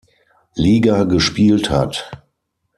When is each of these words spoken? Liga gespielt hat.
Liga 0.55 1.03
gespielt 1.03 1.69
hat. 1.69 2.23